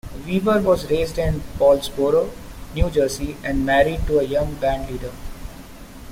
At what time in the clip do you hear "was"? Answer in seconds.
0.63-0.89